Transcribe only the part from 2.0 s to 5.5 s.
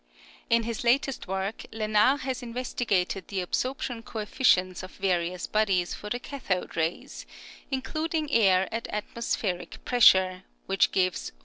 has investi gated the absorption coefficients of various